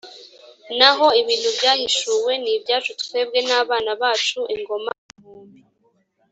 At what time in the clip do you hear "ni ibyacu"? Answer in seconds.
2.43-2.91